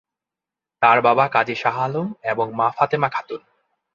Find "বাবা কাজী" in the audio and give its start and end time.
1.01-1.55